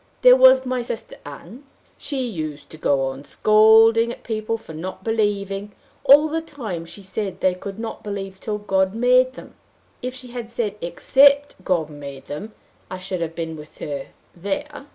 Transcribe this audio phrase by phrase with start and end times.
[0.23, 1.63] There was my sister Ann:
[1.95, 7.03] she used to go on scolding at people for not believing, all the time she
[7.03, 9.53] said they could not believe till God made them
[10.01, 12.53] if she had said except God made them,
[12.89, 14.87] I should have been with her there!